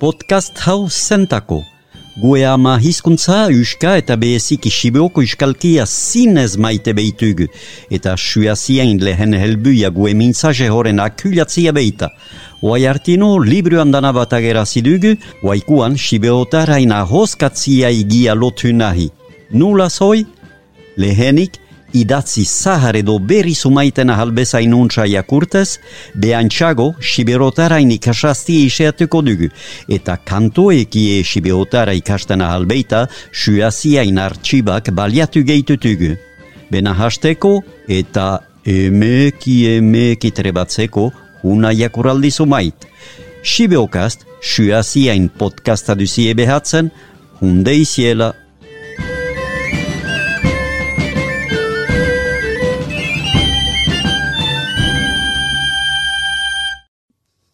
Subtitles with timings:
[0.00, 1.64] podcast hau zentako.
[2.16, 7.46] Gue ama hizkuntza, uska eta behezik isibeoko iskalkia zinez maite behitugu,
[7.92, 12.08] eta suaziain lehen helbuia gue mintzaje horren akuliatzia behita.
[12.62, 19.10] Oai artino, libru andana bat agerazidugu, oaikuan sibeotaraina hoskatzia igia lotu nahi.
[19.52, 20.24] Nula zoi?
[20.96, 21.59] Lehenik,
[21.92, 25.78] idatzi zahar edo berri sumaiten ahalbeza inuntza jakurtez,
[26.14, 29.48] behantxago siberotara ikasasti iseatuko dugu,
[29.88, 36.16] eta kantoekie siberotara ikasten ahalbeita suazia inartxibak baliatu gehitutugu.
[36.70, 41.10] Bena hasteko eta emeki emeki trebatzeko
[41.42, 42.86] una jakuraldi sumait.
[43.42, 46.90] Sibeokast, suazia in podcasta duzie behatzen,
[47.40, 48.34] hunde iziela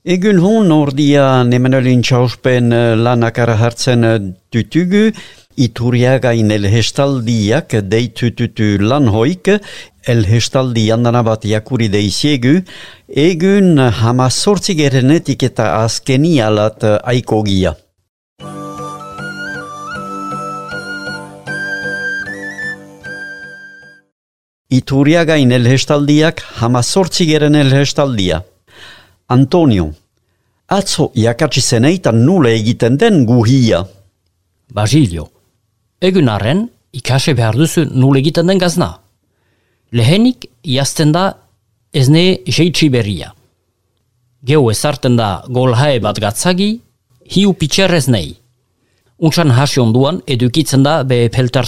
[0.07, 4.21] Egun hon ordia nemenelin txauspen eh, lanakara hartzen eh,
[4.55, 5.09] tutugu,
[5.59, 9.51] ituriaga in el hestaldiak deitututu lanhoik,
[10.07, 12.61] el hestaldi andana bat jakuri deisiegu,
[13.11, 17.75] egun hama sortzik erenetik eta azkeni alat eh, aiko gia.
[24.71, 28.45] Ituriaga in el hestaldiak hama sortzik eren el hestaldia.
[29.29, 29.91] Antonio,
[30.69, 33.81] atzo jakatsi zeneita nule egiten den guhia.
[34.71, 35.25] Basilio,
[36.01, 39.01] egun arren ikase behar duzu nule egiten den gazna.
[39.91, 41.25] Lehenik jazten da
[41.93, 43.33] ez jeitsi berria.
[44.45, 46.81] Geo ezarten da golhae bat gatzagi,
[47.27, 48.37] hiu pitxerrez nei.
[49.19, 51.67] Untsan hasi onduan edukitzen da be peltar.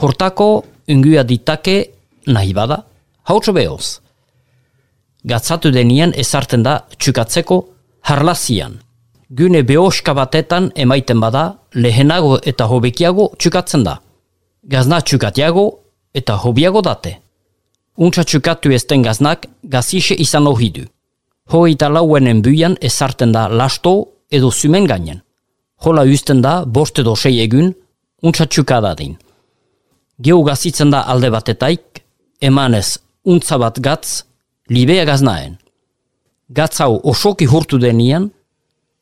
[0.00, 1.90] Hortako unguia ditake
[2.26, 2.84] nahi bada,
[3.28, 4.01] hautsu behoz
[5.24, 7.58] gatzatu denian ezarten da txukatzeko
[8.02, 8.78] harlazian.
[9.30, 13.98] Gune behoska batetan emaiten bada lehenago eta hobekiago txukatzen da.
[14.62, 15.64] Gazna txukatiago
[16.14, 17.16] eta hobiago date.
[17.96, 20.84] Untsa txukatu ezten gaznak gazixe izan ohidu.
[21.52, 23.94] Hoi eta lauenen buian ezarten da lasto
[24.30, 25.22] edo zumen gainen.
[25.84, 27.72] Hola usten da bost edo sei egun
[28.22, 29.16] untsa txukadadin.
[30.22, 32.04] Geu gazitzen da alde batetaik,
[32.40, 34.22] emanez untza bat gatz
[34.68, 35.58] libea gaznaen.
[36.48, 38.30] Gatzau osoki hurtu denian,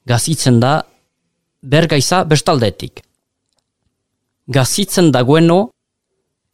[0.07, 0.85] gazitzen da
[1.63, 3.03] bergaiza bestaldetik.
[4.47, 5.71] Gazitzen dagoeno,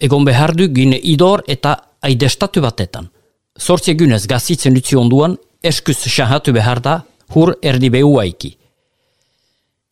[0.01, 3.09] egon behar du gine idor eta aidestatu batetan.
[3.57, 7.03] Zortzi egunez gazitzen utzi onduan, eskuz sahatu behar da,
[7.35, 8.57] hur erdi behu aiki.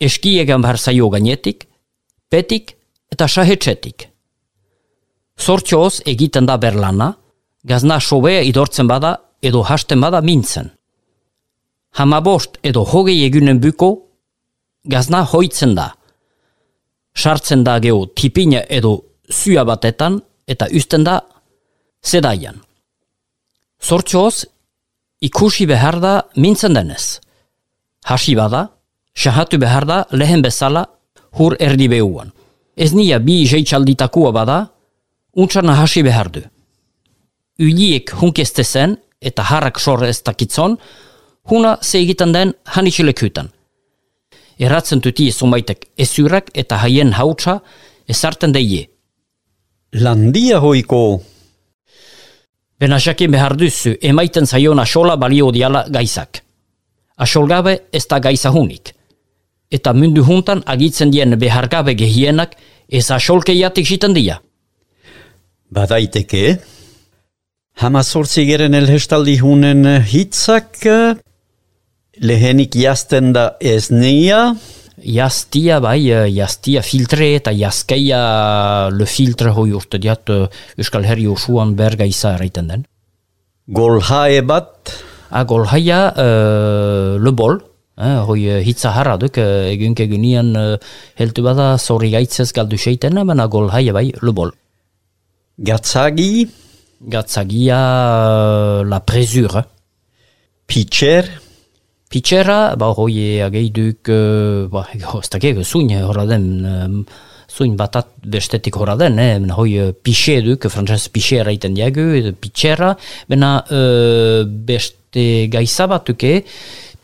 [0.01, 1.67] Eski egan behar zaio gainetik,
[2.29, 2.75] petik
[3.13, 4.09] eta sahetxetik.
[5.41, 7.15] Zortzioz egiten da berlana,
[7.65, 10.71] gazna sobea idortzen bada edo hasten bada mintzen.
[11.99, 13.91] Hamabost edo hogei egunen buko,
[14.85, 15.93] gazna hoitzen da.
[17.15, 18.95] Sartzen da geho tipina edo
[19.31, 21.21] zua batetan eta usten da
[22.05, 22.57] zedaian.
[23.81, 24.45] Zortxoz,
[25.21, 27.21] ikusi behar da mintzen denez.
[28.05, 28.69] Hasi bada,
[29.15, 30.85] sahatu behar da lehen bezala
[31.39, 32.33] hur erdi behuan.
[32.77, 34.59] Ez nia bi jeitxalditakua bada,
[35.37, 36.43] untsan hasi behar du
[37.59, 40.77] uliek hunkeste zen eta harrak sorre ez dakitzon,
[41.51, 43.51] huna ze egiten den hanitxilekutan.
[44.59, 47.61] Erratzen tuti sumaitek ezurak eta haien hautsa
[48.09, 48.89] ezarten deie.
[49.93, 51.23] Landia hoiko!
[52.79, 56.43] Bena jakin behar duzu emaiten zaion asola balio diala gaizak.
[57.17, 58.91] Asolgabe ez da gaiza hunik.
[59.71, 62.57] Eta mundu juntan agitzen dien behargabe gehienak
[62.89, 64.41] ez asolke jatik jiten dia.
[65.71, 66.59] Badaiteke,
[67.75, 70.79] Hamazortzi geren elhestaldi hunen hitzak,
[72.23, 74.55] lehenik jazten da ez nia.
[75.03, 78.21] Jaztia bai, jaztia filtre eta jazkeia
[78.95, 80.31] le filtre hoi urte diat
[80.79, 82.87] Euskal Herri osuan berga iza erraiten den.
[83.67, 84.94] Golhae bat?
[85.35, 87.59] A golhaia uh, le bol,
[87.99, 90.75] eh, hoi hitza harra duk, egun kegunian uh,
[91.19, 94.55] heltu bada zorri gaitzez galdu seiten, baina golhaia bai le bol.
[95.59, 96.62] Gatzagi?
[97.00, 99.64] Gatzagia uh, la presure.
[100.67, 101.29] Pitcher?
[102.08, 104.87] Pitchera, ba hoi ageiduk, uh, ba,
[105.20, 107.06] ez da gego, zuin horra den,
[107.50, 109.38] zuin batat bestetik horra den, eh?
[109.56, 112.06] hoi uh, pixe duk, frantzaz pixe eraiten diagu,
[112.41, 112.94] pitxera,
[113.29, 116.37] bena uh, beste gaizabatuke,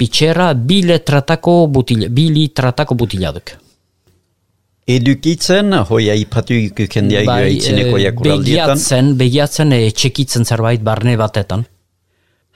[0.00, 3.59] pitxera bile tratako butila, bili tratako butiladuk
[4.96, 8.74] edukitzen, hoi aipatu ikukendia bai, itzineko e, jakuraldietan.
[8.74, 11.64] Begiatzen, begiatzen e, txekitzen zerbait barne batetan.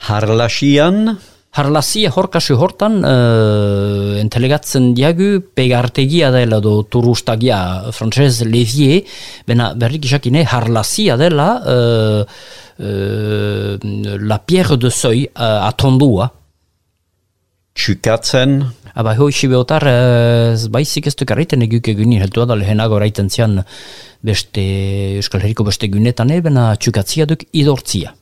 [0.09, 1.17] Harlasian?
[1.55, 9.05] Harlasia horkasu hortan, uh, entelegatzen diagu, pegartegia dela do turustagia frantzez levier,
[9.47, 12.25] bena berrik isakine, harlasia dela uh,
[12.83, 13.79] uh,
[14.19, 16.33] la pierre de seuil uh, atondua.
[17.75, 18.61] Txukatzen,
[18.95, 23.59] Aba hoi sibeotar, uh, baizik ez duk arreiten eguk egunin, heltu da lehenago arreiten zian
[24.23, 24.63] beste,
[25.19, 28.13] Euskal Herriko beste gunetan ebena txukatzia duk idortzia.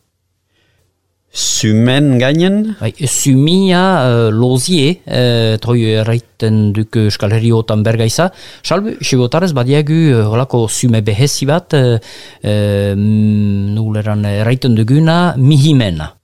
[1.32, 8.30] Sumen gainen, Bai, sumia uh, lozie, uh, troi erraiten duk Euskal Herriotan bergaiza,
[8.64, 16.14] salbe, sibotarez badiagu uh, holako sume behezi bat, uh, uh, nuleran erraiten duguna mihimena.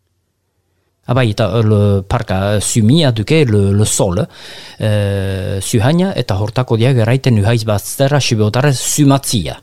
[1.08, 7.00] Abai, eta uh, le parka sumia duke le, le sol, uh, suhaina, eta hortako diagu
[7.04, 9.56] erraiten uhaiz bat zerra sibotarez sumatzia.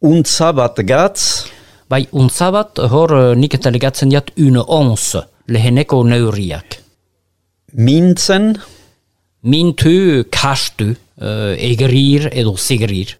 [0.00, 1.46] untza bat gatz,
[1.90, 5.16] Bai, untza bat, hor uh, nik eta legatzen diat une ons,
[5.48, 6.78] leheneko neuriak.
[7.72, 8.54] mintzen,
[9.42, 13.19] Mintu kastu, egerir edo sigrir.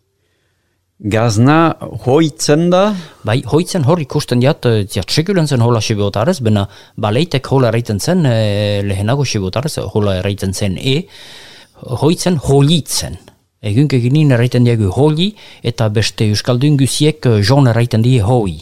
[1.01, 2.95] Gazna hoitzen da,
[3.25, 6.67] Bai, hoitzen hor ikusten diat, uh, diat segulen zen hola sibotarez, bena
[7.01, 11.03] baleitek hola erraiten zen, uh, lehenago sibotarez hola erraiten zen e,
[12.01, 13.19] hoitzen holitzen.
[13.61, 18.61] Egun eginin erraiten diagu holi, eta beste euskaldun guziek uh, jon erraiten die hoi.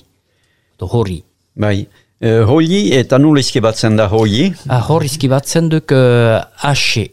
[0.78, 1.22] Do hori.
[1.58, 1.86] bai,
[2.22, 7.08] uh, holi eta nulezke batzen da holi, Ah, hor izkibatzen duk uh, H-O-I-L-I.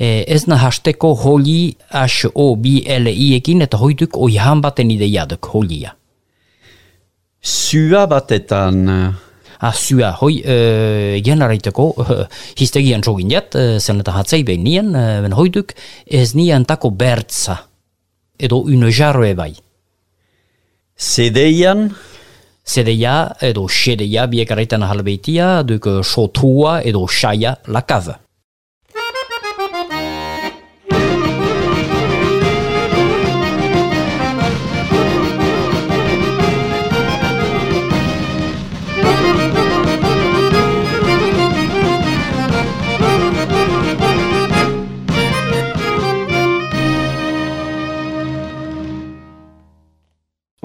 [0.00, 5.94] Eh, ez na hasteko holi H-O-B-L-I ekin eta hoiduk oihan baten ideia duk holia.
[7.40, 9.16] sua batetan,
[9.62, 12.22] Ah, zua, hoi, uh, gen araiteko, uh,
[12.56, 15.74] histegian sogin jat, uh, zen eta hatzei behin nien, uh, ben hoiduk
[16.06, 17.58] ez nien tako bertza,
[18.40, 19.52] edo une jarroe bai.
[20.96, 21.90] sedeian,
[22.64, 28.16] Sedeia edo sedeia biek araitan halbeitia, duk uh, sotua edo saia lakava.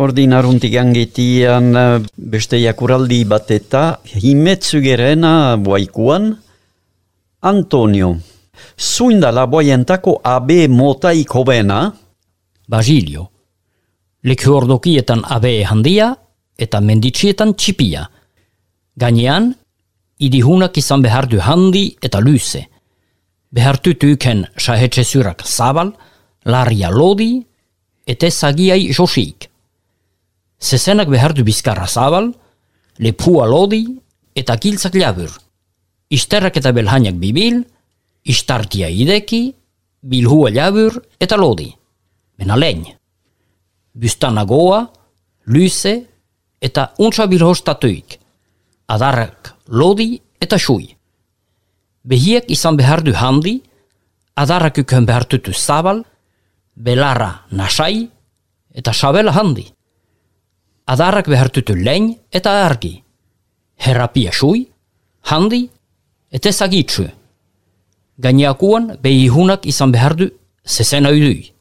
[0.05, 6.27] Ordin aruntik angetian uh, beste jakuraldi bat eta himetzugerena boaikuan,
[7.49, 8.11] Antonio,
[8.77, 11.79] zuindala boaientako AB motaik hobena,
[12.69, 13.29] Basilio.
[14.25, 16.11] Leku ordokietan abe handia
[16.57, 18.05] eta menditsietan txipia.
[18.97, 19.51] Gainean,
[20.19, 22.61] idihunak izan behar du handi eta luze.
[23.49, 25.93] Behartu tuken sahetxezurak zabal,
[26.45, 27.33] larria lodi,
[28.05, 29.49] eta zagiai josik.
[30.59, 32.31] Zezenak behar du bizkarra zabal,
[32.99, 33.85] lepua lodi
[34.35, 35.29] eta giltzak labur.
[36.09, 37.63] Isterrak eta belhainak bibil,
[38.23, 39.53] istartia ideki,
[40.01, 41.69] bilhua labur eta lodi.
[42.37, 42.85] Bena lein.
[43.93, 44.85] Bustana goa,
[45.45, 45.95] luze
[46.61, 48.19] eta untsa bilhostatuik.
[48.87, 50.89] Adarrak lodi eta sui.
[52.05, 53.59] Behiek izan behar du handi,
[54.35, 56.03] adarrak uken behar tutu zabal,
[56.75, 58.05] belarra nasai
[58.75, 59.74] eta sabela handi.
[60.85, 62.93] Adarrak behar tutu lein eta argi.
[63.77, 64.67] Herapia sui,
[65.31, 65.65] handi
[66.31, 67.07] eta ezagitsu.
[68.21, 70.29] Gainiakuan behihunak izan behar du
[70.65, 71.51] zezena udui.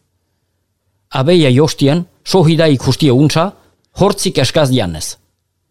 [1.11, 3.53] Abeia jostian, sohida ikustia untsa,
[4.01, 5.17] hortzik eskaz dianez.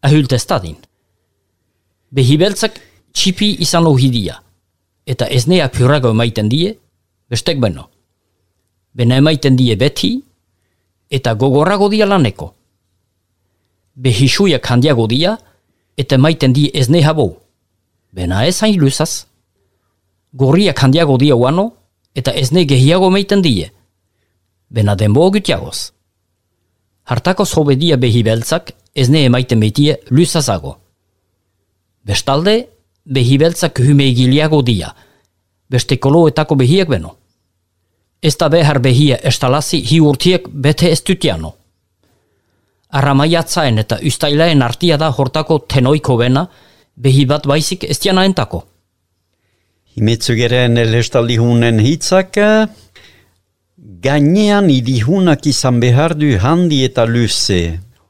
[0.01, 0.77] Ahulte stadin.
[2.11, 2.79] Behibeltzak
[3.13, 4.37] txipi izan ohidia,
[5.05, 6.73] eta eznea purago emaiten die,
[7.29, 7.89] bestek beno.
[8.93, 10.13] Bena emaiten die beti,
[11.09, 12.53] eta gogorrago dia laneko.
[13.95, 15.37] Behisuiak handiago dia,
[15.97, 17.37] eta emaiten die ezne habo.
[18.11, 19.25] Bena ez hain luzaz.
[20.33, 21.73] Gorriak handiago dia uano,
[22.15, 23.69] eta ezne gehiago emaiten die.
[24.69, 25.91] Bena denbo gutiagoz.
[27.05, 30.77] Hartako zobedia behibeltzak ezne emaiten beitie luzazago.
[32.03, 32.69] Bestalde,
[33.05, 34.93] behibeltzak hyme egiliago dia,
[35.69, 37.17] beste koloetako behiek beno.
[38.21, 41.53] Ez da behar behia estalazi hi urtiek bete ez dutiano.
[42.93, 46.45] Arramaiatzaen eta ustailaen artia da hortako tenoiko bena,
[46.95, 48.63] behi bat baizik ez diana entako.
[49.93, 52.37] himetzugeren elestaldihunen hitzak,
[54.03, 57.59] gainean idihunak izan behar du handi eta luze,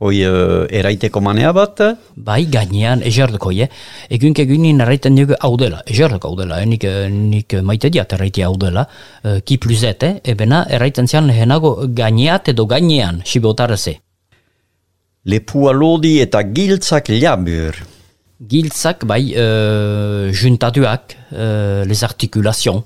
[0.04, 1.82] hoi uh, eraiteko manea bat,
[2.16, 3.68] Bai, gainean ezerdeko, je.
[4.12, 6.70] Egun kegunin erraiten dugu hau dela, ezerdeko hau dela, eh?
[6.70, 8.86] nik, eh, nik maite diat erraitea hau dela,
[9.24, 13.98] eh, ki pluzete, ebena erraiten zian lehenago gaineat edo gainean, sibotareze.
[15.26, 17.76] Lepua lodi eta giltzak labur.
[18.44, 22.82] giltzak, bai, uh, juntatuak, uh, les artikulazion.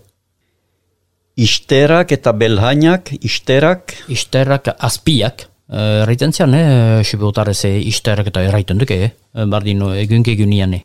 [1.38, 8.78] Isterak eta belhainak, isterak, Isterak azpiak, uh, erraiten zian, eh, sibotarez eh, isterak eta erraiten
[8.78, 10.84] duke, eh, bardino egunke egunian, eh.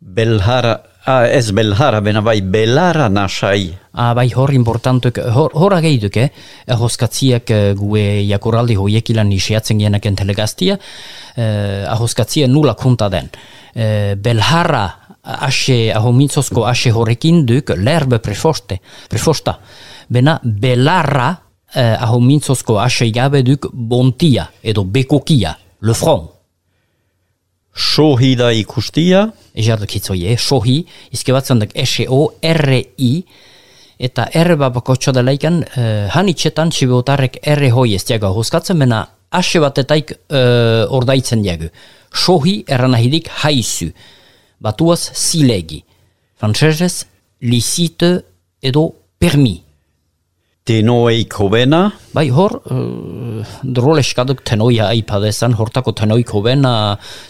[0.00, 3.70] belhara, ah, ez belhara, bena bai belara nasai.
[3.92, 6.28] Ah, bai, hor importantuk, hor, hor ageiduk, eh?
[6.70, 13.30] Ahoskatziak uh, gue jakuraldi hoiek ilan isiatzen genak entelegaztia, uh, ahoskatzia nula kunta den.
[13.74, 14.86] Uh, belhara
[15.20, 19.58] ase, aho mintzozko ase horrekin duk lerbe prefoste, prefosta.
[20.08, 26.39] Bena belarra uh, aho mintzozko ase gabe duk bontia, edo bekokia, le front.
[27.74, 30.80] Sohi da ikustia, Ejarduk hitzoie, sohi,
[31.14, 33.12] izke batzen duk S-O-R-I,
[34.00, 40.14] eta R babako txodalaikan, uh, hanitxetan txibotarek R hoi ez diago huskatzen, mena ase batetaik
[40.16, 41.70] uh, ordaitzen diagu.
[42.10, 43.90] Sohi eranahidik haizu,
[44.62, 45.82] batuaz zilegi.
[46.40, 47.06] Frantsesez,
[47.42, 48.14] licite
[48.62, 48.88] edo
[49.20, 49.58] permi.
[50.64, 56.72] Tenoeik hobena, Bai, hor, uh, droleskaduk tenoia aipadezan, hortako tenoik hobena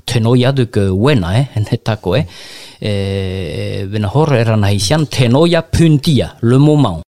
[0.08, 2.24] tenoia duk uh, uena, eh, enetako, eh.
[2.80, 2.92] E,
[3.92, 7.04] bena hor, eran haizian, tenoia puntia, le moment.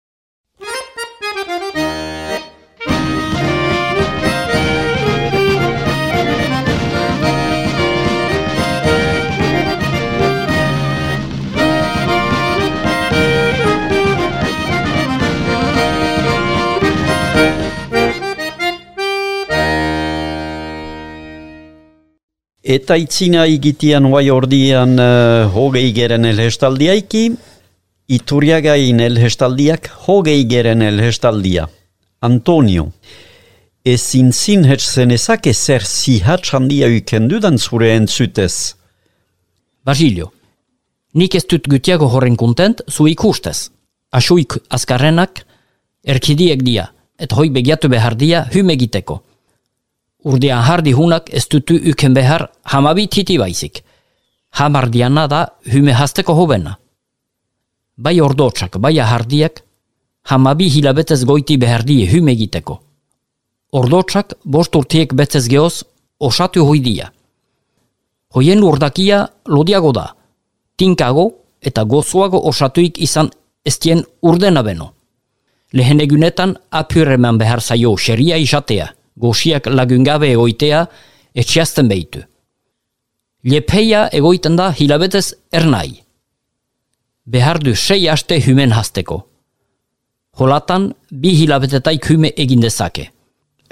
[22.69, 27.23] Eta itzina igitian guai ordian uh, hogei geren elhestaldiaiki,
[28.13, 31.65] ituriagain elhestaldiak hogei geren elhestaldia.
[32.21, 32.91] Antonio,
[33.89, 38.75] ezin zinhetzen ezake zer zihatz handia ukendudan zure entzutez.
[39.85, 40.33] Basilio,
[41.15, 43.71] nik ez dut gutiago horren kontent zu ikustez.
[44.13, 45.41] Asuik azkarrenak,
[46.05, 49.23] erkidiek dia, et hoi begiatu behar dia hyme egiteko.
[50.25, 53.85] Urdian hardi hunak ez dutu uken behar hamabi titi baizik.
[54.51, 56.79] Hamardiana da hyme hasteko hobena.
[57.97, 59.63] Bai ordotsak, bai hardiak,
[60.25, 62.81] hamabi hilabetez goiti behar die hyme egiteko.
[63.73, 65.85] Ordotsak bost urtiek betzez geoz
[66.19, 67.13] osatu hoidia.
[68.35, 70.15] Hoien urdakia lodiago da,
[70.77, 71.31] tinkago
[71.63, 73.31] eta gozoago osatuik izan
[73.65, 74.95] estien urdena beno.
[75.73, 80.85] Lehen egunetan apyreman behar zaio xeria isatea, gosiak lagungabe egoitea
[81.35, 82.23] etxiazten behitu.
[83.45, 86.03] Liepeia egoiten da hilabetez ernai.
[87.27, 89.21] Behar du sei aste hymen hasteko.
[90.39, 93.11] Holatan bi hilabetetaik hyme egin dezake.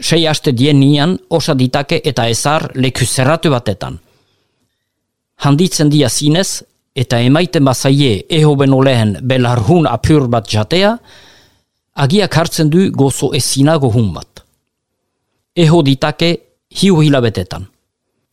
[0.00, 3.98] Sei aste dien nian osa ditake eta ezar leku zerratu batetan.
[5.36, 6.62] Handitzen dia zinez,
[6.96, 10.96] eta emaiten bazaie eho beno lehen belarhun apur bat jatea,
[11.94, 14.35] agiak hartzen du gozo ezinago hun bat.
[15.56, 16.30] Eho ditake
[16.82, 17.66] hiu hilabetetan.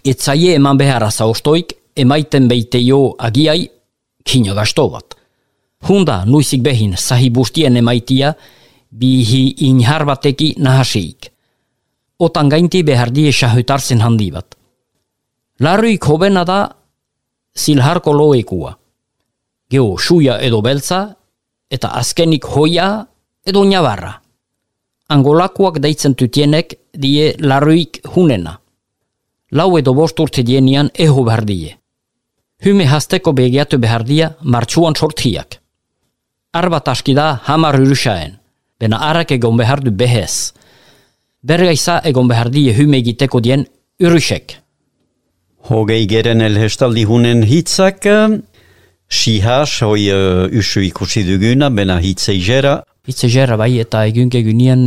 [0.05, 3.69] Etzaie eman behar azaostoik, emaiten beiteio agiai
[4.23, 5.15] kino gasto bat.
[5.87, 8.33] Hunda nuizik behin sahi bustien emaitia,
[8.91, 11.29] bihi inhar bateki nahasiik.
[12.19, 14.55] Otan gainti behar die sahutarzen handi bat.
[15.59, 16.69] Larruik hobena da
[17.57, 18.77] zilharko loekua.
[19.69, 21.15] Geo suia edo beltza,
[21.69, 23.05] eta azkenik hoia
[23.45, 24.22] edo nabarra.
[25.13, 28.57] Angolakoak deitzen tutienek die larruik hunena.
[29.53, 31.75] Lau edo bost urte dienian eho behar die.
[32.63, 35.59] Hyme hasteko begiatu behar dia martxuan sorthiak.
[36.53, 38.37] Arbat aski da hamar urusaen,
[38.79, 40.53] bena arak egon behar du behez.
[41.43, 43.65] Bergaiza egon behar die hyme egiteko dien
[43.99, 44.57] urusek.
[45.69, 48.07] Hogei geren elhestaldi hunen hitzak,
[49.09, 54.83] sihas, hoi uh, usu ikusi duguna, bena hitzei jera, Itze jera bai eta egunke egunien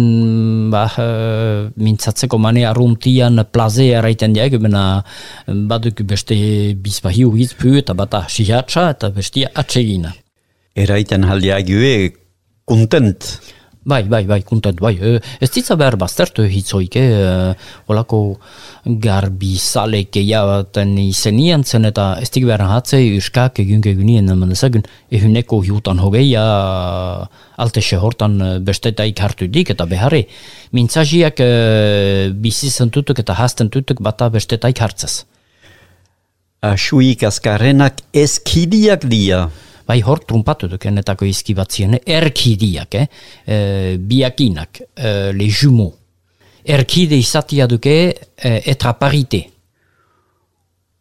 [0.73, 5.03] ba, uh, mintzatzeko mane arruntian plaze eraiten diag, bena
[5.45, 6.39] baduk beste
[6.81, 10.15] bizpahiu hitzpu eta bata sihatsa eta bestia atsegina.
[10.73, 12.17] eraiten haldiague
[12.65, 13.29] kontent.
[13.87, 14.97] Bai, bai, bai, kontent, bai.
[14.99, 17.53] E, ez ditza behar baztertu hitzoik, e,
[17.87, 18.19] olako
[19.05, 24.83] garbi zalek eiabaten izenian zen eta ez dik behar hatze euskak egunke egunien eman ezagun
[25.15, 26.43] ehuneko hiutan hogeia
[27.63, 28.35] alte hortan
[28.67, 30.25] bestetaik hartu dik eta beharre
[30.75, 31.51] mintzaziak e,
[32.35, 35.23] bizi zentutuk eta hasten tutuk bata bestetaik hartzez.
[36.67, 39.45] Asuik azkarrenak eskidiak dia.
[39.87, 43.07] Bai hor trumpatu dukenetako izki batzien erkidiak, eh?
[43.47, 43.59] e,
[43.99, 45.93] biakinak, e, le jumo.
[46.67, 49.45] Erkide izatia duke e, etra parite.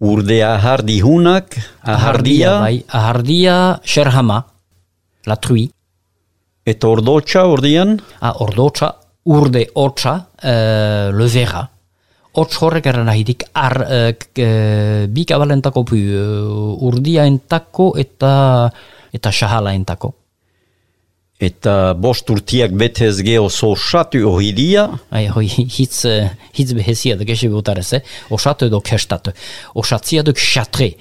[0.05, 4.43] Urde ahardi hunak, ahardia, bai, ahardia, xerhama,
[5.25, 5.69] la trui,
[6.65, 8.91] eta ordotxa ordian, a ordotxa,
[9.29, 11.27] urde otxa, uh, le
[12.35, 18.35] Hots horrek eran nahidik, ar, uh, bi kabalentako pu, uh, urdia entako eta
[19.15, 20.13] eta shahala entako.
[21.39, 27.49] eta bost urtiak betez geho sosatu ohidia, Ai, hoi, hitz, eh, hitz behezia da gesi
[27.51, 28.01] butarez, eh?
[28.31, 29.33] Osatu edo kestatu.
[29.75, 30.93] Osatzia duk xatre.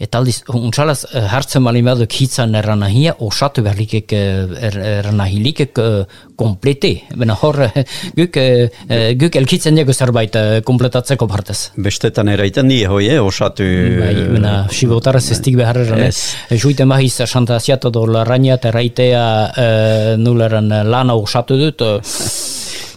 [0.00, 6.04] Eta aldiz, untsalaz, eh, hartzen bali baduk hitzan erranahia, osatu berlikek er, erranahilikek uh,
[6.40, 6.94] komplete.
[7.20, 7.84] Bena hor, eh,
[8.16, 11.58] guk, eh, eh, guk elkitzen dugu zerbait eh, kompletatzeko partez.
[11.76, 13.66] bestetan eraiten die hoi, eh, osatu...
[14.00, 16.34] Bai, bena, sibotarez ez dik behar erran, Ez.
[16.48, 16.56] eh?
[16.56, 19.22] Juiten bahiz, santa asiato do larraina eta raitea
[19.54, 22.00] eh, nuleran lana osatu dut, eh,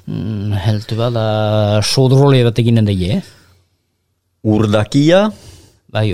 [0.08, 3.22] mm, heltu bada, sodrole bat eginen daie, eh?
[4.44, 5.28] Urdakia,
[5.94, 6.08] Bai,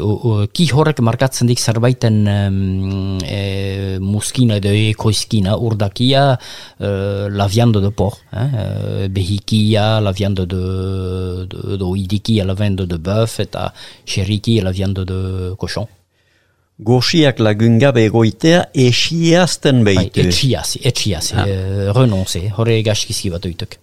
[0.51, 7.91] ki horrek markatzen dik zerbaiten um, e, muskina edo ekoizkina, urdakia, uh, la viande de
[7.95, 8.43] porc, eh?
[8.43, 10.63] eh, behikia, la viande de,
[11.47, 13.69] de, de oidikia, la viande de bœuf, eta
[14.03, 15.87] xerikia, la viande de cochon.
[16.79, 20.23] goxiak lagungabe egoitea esiazten Bai, behitu.
[20.23, 23.79] etxiasi, etxiasi, eh, renonce, horre gaskizki bat oituk.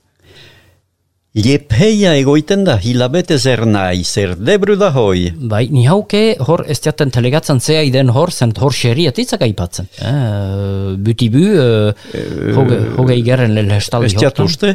[1.36, 5.34] Liepheia egoiten da hilabete zer nahi, zer debru da hoi.
[5.36, 9.90] Bai, ni hauke hor ez jaten telegatzen zea iden hor zent hor xeria titzak aipatzen.
[10.00, 14.72] Eh, buti bu, eh, hoge, hoge igeren lel hestaldi Ez jatuste?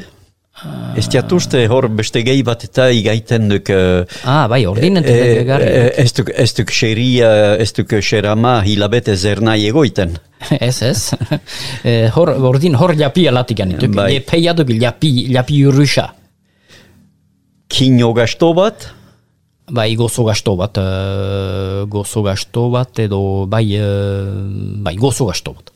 [0.99, 3.69] Ez jatuste hor beste gehi bat eta igaiten duk...
[3.73, 5.65] Uh, Ah, bai, ordinen telegarri.
[5.97, 10.19] ez duk, ez duk xeria, ez duk xerama hilabete zer nahi egoiten.
[10.59, 11.09] Ez, ez.
[11.83, 13.73] Eh, hor, ordin hor japia latigan.
[13.79, 13.87] Bai.
[13.95, 14.09] Bai.
[14.13, 16.11] Je peia duk japi, japi urruxa.
[17.71, 18.91] Kino gasto bat,
[19.71, 25.69] Bai, gozo gasto bat, uh, gozo gasto bat, edo, bai, uh, bai, gozo gasto bat.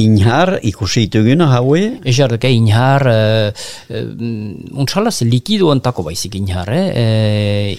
[0.00, 3.50] inhar ikusi ituguna haue, Ejar inhar, uh,
[3.90, 6.86] uh, untsalaz likido antako baizik inhar, eh?
[6.94, 7.06] E,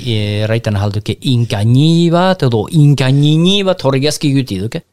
[0.06, 4.84] e, raitan halduke inkaini bat, edo inkainini bat horregazki guti duke.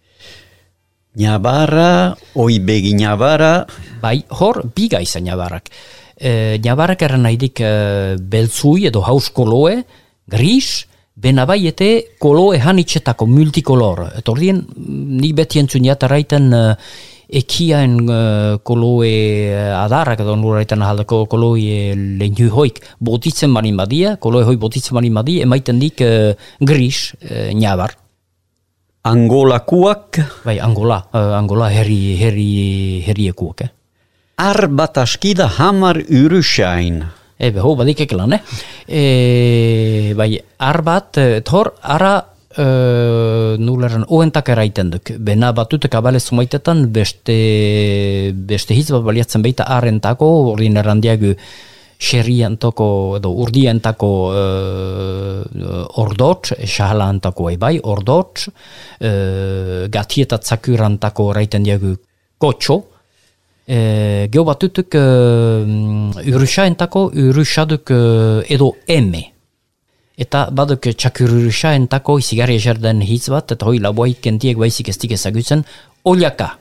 [1.18, 3.66] Nabara, oi begi nabara,
[4.00, 5.72] Bai, hor, biga izan jabarrak.
[6.18, 9.84] E, jabarrak eran nahidik e, beltzui edo haus koloe,
[10.26, 14.08] gris, bena bai ete koloe hanitxetako multikolor.
[14.18, 14.64] Eta ordien,
[15.22, 16.64] nik beti entzun jatarraiten e,
[17.42, 18.18] ekiaen e,
[18.66, 19.12] koloe
[19.78, 25.46] adarrak edo nuraitan ahaldako koloe leinu hoik botitzen marin badia, koloe hoi botitzen marin badia,
[25.46, 26.12] emaiten dik e,
[26.60, 27.94] gris, e, jabar.
[29.08, 32.48] angolakuak, Bai, Angola, e, Angola herri, herri,
[33.06, 33.70] herriekuak, eh?
[34.38, 37.02] Ar bat askida hamar urusain.
[37.38, 38.40] Ebe, ho, badik ekelan, eh?
[38.86, 42.12] E, bai, ar bat, eh, hor, ara,
[42.50, 42.66] e,
[43.62, 45.12] nuleran, oentak eraiten duk.
[45.18, 47.38] Bena batutek abale zumaitetan, beste,
[48.34, 51.34] beste hitz bat baliatzen baita arrentako, ordin errandiagu,
[51.98, 55.40] xerriantako edo urdiantako uh,
[55.98, 58.46] ordotx, xahalantako bai, ordotx,
[59.02, 61.96] uh, gatieta tzakurantako raiten diagu
[62.38, 62.78] kotxo,
[63.68, 69.24] e, geho batutuk uh, urusaentako urusaduk uh, edo eme.
[70.18, 75.62] Eta baduk txakururusaentako izigarri eserden hitz bat, eta hoi laboaik kentiek baizik ez dik ezagutzen,
[76.04, 76.56] oliaka.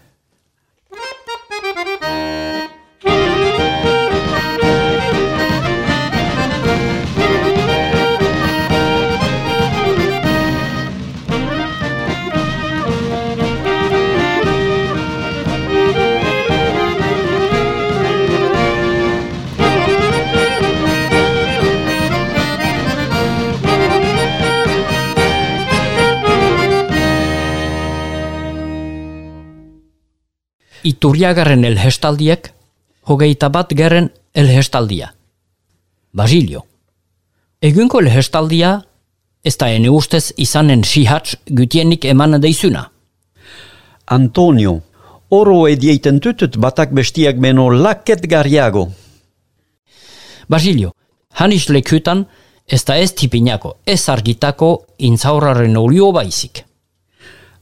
[30.84, 32.52] Iturriagarren elhestaldiek,
[33.10, 35.12] hogeita bat gerren elhestaldia.
[36.13, 36.66] Basilio.
[37.62, 38.82] Egunko elhestaldia,
[39.44, 42.84] ez da ene ustez izanen sihatz gutienik eman deizuna.
[44.08, 44.82] Antonio,
[45.30, 48.88] oro edieiten tutut batak bestiak beno laket garriago.
[50.48, 50.94] Basilio,
[51.34, 52.26] hanis lekutan,
[52.68, 56.63] ez da ez tipinako, ez argitako intzaurraren olio baizik.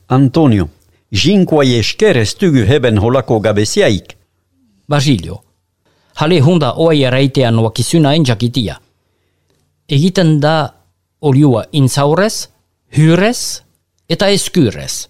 [0.08, 0.70] Antonio,
[1.12, 4.16] jinkoai esker ez dugu heben holako gabeziaik.
[4.88, 5.42] Basilio,
[6.20, 8.80] jale hunda oai eraitean wakizuna enjakitia.
[9.90, 10.74] Egiten da
[11.22, 12.48] olioa intzaurrez,
[12.96, 13.62] hyrez
[14.10, 15.08] eta eskyrez.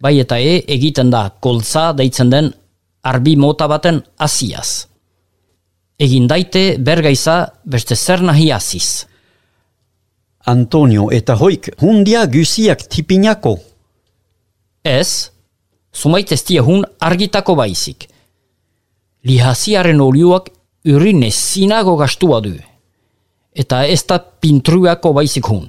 [0.00, 2.52] Bai eta e egiten da koltza deitzen den
[3.02, 4.86] arbi mota baten asiaz.
[5.98, 9.06] Egin daite bergaiza beste zer nahi aziz.
[10.46, 13.58] Antonio, eta hoik, hundia guziak tipinako.
[14.88, 15.30] Ez,
[15.92, 18.08] sumait ez dia hun argitako baizik.
[19.28, 20.48] Lihasiaren oliuak
[20.88, 22.54] urin ezinago gastua du.
[23.52, 25.66] Eta ez da pintruako baizik hun.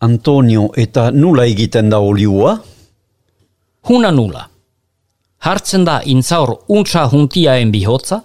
[0.00, 2.56] Antonio, eta nula egiten da oliua?
[3.88, 4.46] Huna nula.
[5.40, 8.20] Hartzen da intzaur untsa huntiaen bihotza,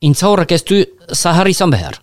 [0.00, 0.82] intzaurak ez du
[1.14, 2.00] zahar izan behar.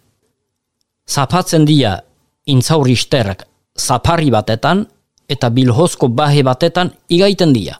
[1.08, 1.98] Zapatzen dia
[2.46, 4.86] intzaur isterak zapari batetan
[5.30, 7.80] eta bilhozko bahe batetan igaiten dia.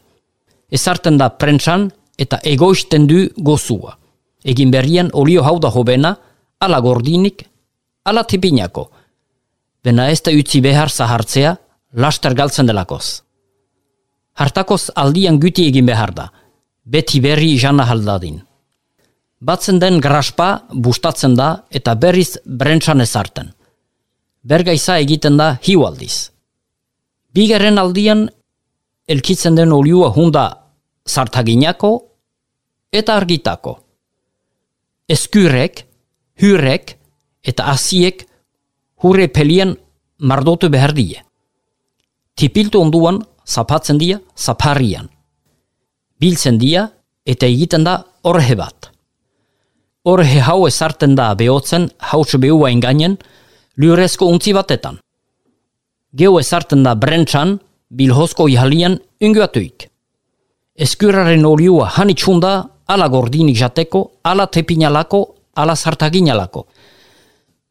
[0.70, 3.96] Ezarten da prentsan eta egoisten du gozua.
[4.44, 6.16] Egin berrien olio hau da hobena,
[6.60, 7.44] ala gordinik,
[8.04, 8.88] ala tipinako.
[9.84, 11.56] Bena ez da utzi behar zahartzea,
[11.94, 13.22] laster galtzen delakoz.
[14.36, 16.28] Hartakoz aldian guti egin behar da,
[16.84, 18.40] beti berri jana haldadin.
[19.40, 23.52] Batzen den graspa bustatzen da eta berriz brentsan ezarten.
[24.42, 26.30] Bergaiza egiten da hiualdiz.
[27.36, 28.22] Bigaren aldian
[29.12, 30.44] elkitzen den oliua hunda
[31.04, 31.90] zartaginako
[32.96, 33.74] eta argitako.
[35.08, 35.82] Eskurek,
[36.40, 36.94] hurek
[37.44, 38.24] eta asiek
[39.04, 39.76] hure pelien
[40.18, 41.20] mardotu behar die.
[42.36, 45.10] Tipiltu onduan zapatzen dia zaparrian.
[46.18, 46.88] Biltzen dia
[47.26, 48.92] eta egiten da orhe bat.
[50.08, 53.18] Orhe hau ezarten da behotzen hautsu behua ingainen
[53.76, 55.02] lurezko untzi batetan.
[56.16, 57.58] Geo ezarten da brentsan
[57.90, 59.88] bilhozko ihalian unguatuik.
[60.76, 62.52] Eskuraren oliua hanitxunda
[62.86, 65.20] ala gordinik jateko, ala tepinalako,
[65.54, 66.66] ala zartaginalako.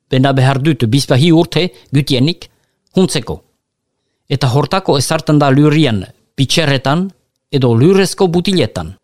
[0.10, 2.50] Bena behar dut bizpahi urte gutienik
[2.96, 3.42] huntzeko
[4.30, 6.04] eta hortako ezartan da lurian
[6.36, 7.08] pitxerretan
[7.52, 8.96] edo lurrezko butiletan.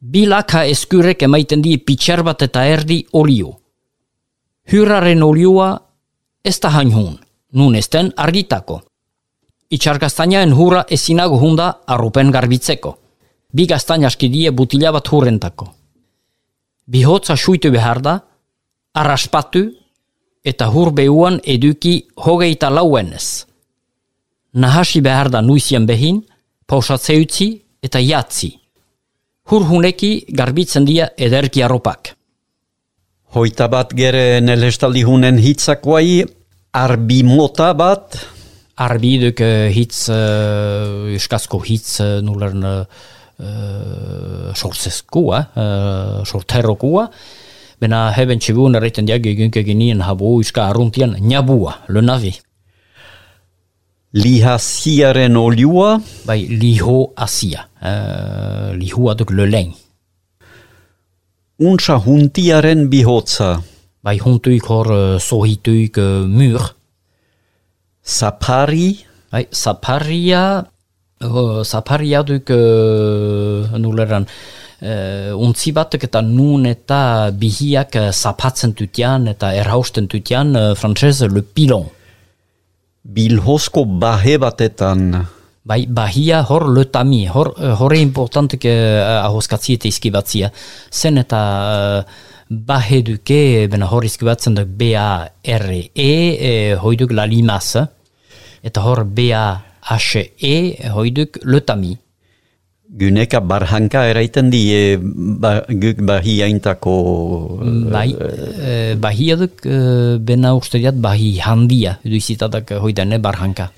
[0.00, 3.52] Bilaka eskurek emaiten di pitxer bat eta erdi olio.
[4.70, 5.70] Hurraren olioa
[6.44, 7.18] ez da hain hun,
[7.52, 8.80] nun esten argitako.
[9.70, 12.94] Itxargaztainaen hurra ezinago hunda arrupen garbitzeko.
[13.52, 15.68] Bi gaztain askidie butila bat hurrentako.
[16.86, 18.18] Bihotza suitu behar da,
[18.94, 19.66] arraspatu
[20.44, 23.48] eta hur behuan eduki hogeita lauenez
[24.58, 26.22] nahasi behar da nuizien behin,
[26.66, 27.48] pausatze utzi
[27.82, 28.52] eta jatzi.
[29.48, 32.14] Hurhuneki garbitzen dia ederki arropak.
[33.34, 36.24] Hoita bat gere nelestaldi hunen hitzak guai,
[36.84, 38.18] arbi mota bat?
[38.78, 42.84] Arbi duk uh, hitz, uh, eskazko hitz uh, nulern uh,
[44.54, 47.10] sortzezkua, uh, sorterrokua,
[47.78, 52.32] Bena heben txibun erreiten diag egunke genien habu iska arruntian nabua, le navi
[54.12, 55.98] lihasiaren oliua?
[56.26, 57.66] Bai, liho asia.
[57.78, 59.72] Uh, lihua duk le lein.
[61.58, 63.58] Untsa huntiaren bihotza?
[64.02, 66.62] Bai, huntuik hor uh, sohituik uh, mur.
[68.02, 68.94] Sapari?
[69.32, 70.64] Bai, saparia...
[71.18, 74.26] Uh, saparia duk uh, nuleran...
[74.78, 81.42] Uh, untzi batek eta nun eta bihiak uh, tutian eta erhausten tutian uh, frantzese le
[81.42, 81.88] pilon
[83.08, 85.12] bilhozko bahe batetan.
[85.68, 90.48] Bai, bahia hor lotami, hor, eh, hor importantek uh, ahoskatzi eta izkibatzia.
[90.90, 91.40] Zen eta
[92.00, 96.10] uh, bahe duke, bena hor izkibatzen duk B-A-R-E,
[96.50, 97.76] e, hoiduk la limas,
[98.64, 100.54] eta hor B-A-H-E,
[100.96, 101.96] hoiduk lotami.
[102.88, 106.94] Guneka barhanka eraiten di e, ba, guk bahia intako...
[107.92, 113.68] Bai, e, bahia duk e, bena uste diat bahi handia, edu izitatak hoidane barhanka.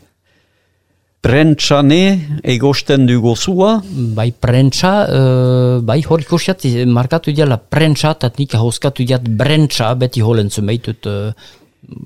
[1.20, 3.74] Prentsa ne egosten dugu zua?
[4.16, 9.92] Bai, prentsa, uh, eh, bai, hori kursiat, markatu dira prentsa, eta nik hauskatu dira brentsa,
[10.00, 12.00] beti holen zumeitut, uh, eh,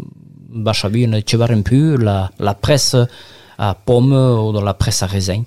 [0.67, 5.03] basa bion, etxibaren pu, la, la pres a uh, pom, eh, uh, odo la pres
[5.07, 5.47] a rezein.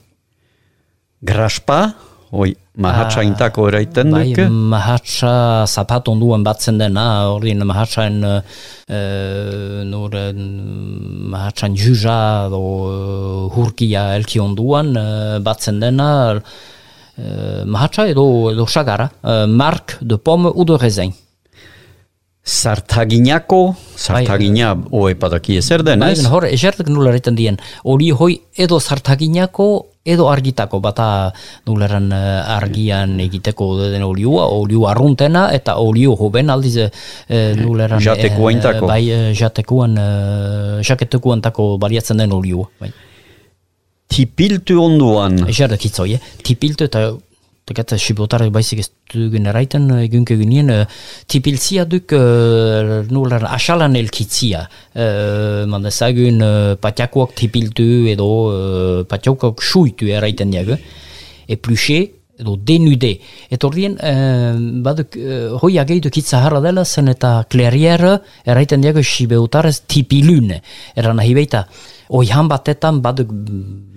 [1.20, 1.82] Graspa?
[1.92, 2.17] Graspa?
[2.32, 2.52] Oi,
[2.84, 4.46] mahatsa uh, intako eraiten bai, duke?
[4.48, 5.34] Bai, mahatsa
[5.68, 8.40] zapat onduan batzen dena, hori mahatsaen uh,
[9.88, 10.18] nur,
[11.36, 12.18] mahatsaen juja
[12.52, 14.92] do uh, hurkia elki onduan
[15.44, 21.16] batzen dena uh, mahatsa edo, edo sagara, uh, mark de pomme u de rezein.
[22.48, 26.24] Sartaginako, sartagina bai, oe padaki ezer den, bai, ez?
[26.32, 31.08] Hor, esertek nula dien, hori hoi edo sartaginako edo argitako bata
[31.68, 36.90] nuleran uh, argian egiteko den oliua, oliua arruntena eta olio hoben aldiz uh,
[37.60, 40.00] nuleran jateko uh, bai, uh, jatekuan
[40.88, 42.92] jaketekuan tako baliatzen den oliua bai.
[44.08, 46.36] tipiltu onduan esertek hitzoi, eh?
[46.44, 47.10] tipiltu eta
[47.68, 50.84] Tekat sibotarek baizik ez dugun eraiten egunke gunien uh,
[51.28, 54.62] tipiltzia duk uh, nular asalan elkitzia.
[54.96, 60.80] Uh, mandezagun uh, patiakoak tipiltu edo uh, patiakoak suitu eraiten diago
[61.48, 62.00] epluxe
[62.40, 63.18] edo denude.
[63.52, 64.56] Eta ordien uh,
[64.88, 68.06] baduk uh, hoi ageitu kitza harra dela zen eta klerier
[68.46, 70.62] eraiten diago sibotarez tipilune
[70.96, 71.66] eran nahi beita
[72.16, 73.34] oihan batetan baduk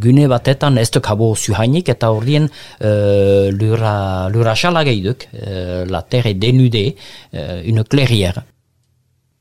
[0.00, 6.02] gune batetan ez duk habo zuhainik eta horrien uh, lura, lura xala gehiduk, uh, la
[6.02, 6.94] terre denude,
[7.32, 8.44] uh, une clairière.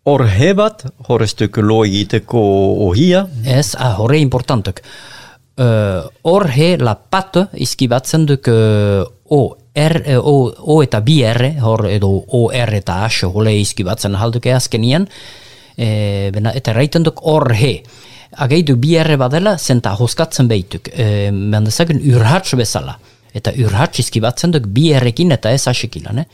[0.08, 2.42] Hor hebat, hor ez duk lo egiteko
[2.88, 3.26] ohia?
[3.44, 4.82] Ez, ah, horre importantuk.
[5.58, 9.02] Hor uh, he la pat izkibatzen duk uh,
[9.34, 9.42] o,
[9.78, 14.54] R, o, o eta bi R, hor edo O, R eta H, hole izkibatzen halduke
[14.54, 15.06] azkenien,
[15.78, 17.82] e, eta raiten duk hor he
[18.38, 20.90] ageidu bi erre badela, zenta hoskatzen behituk.
[20.94, 22.98] E, Mendezagun urhatz bezala.
[23.36, 26.26] Eta urhatz izkibatzen duk bi eta ez asekila, ne?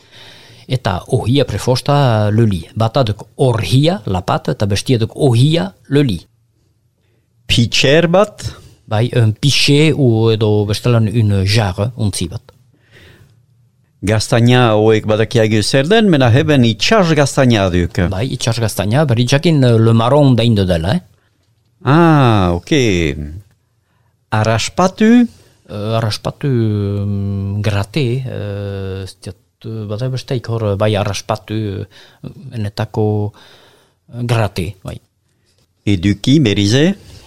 [0.68, 2.64] Eta ohia prefosta luli.
[2.76, 6.20] Bata duk orhia, lapat, eta bestia duk ohia luli.
[7.48, 8.44] Pitxer bat?
[8.88, 12.52] Bai, un pixe u edo bestelan un jarre, untzi bat.
[14.04, 18.00] Gaztaina hoek badakiago zer den, mena heben itxas gaztaina duk.
[18.12, 21.13] Bai, itxas gaztaina, berri jakin le maron daindu dela, eh?
[21.84, 22.72] Ah, ok.
[24.32, 25.28] Arraspatu?
[25.68, 29.36] Uh, arraspatu um, grate, uh, stiat,
[29.68, 31.56] uh, bada besteik hor bai arraspatu
[32.56, 34.98] enetako uh, grate, bai.
[35.84, 36.84] Eduki, berize?